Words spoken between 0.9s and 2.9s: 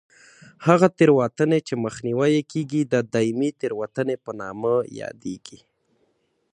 تېروتنې چې مخنیوی یې کېږي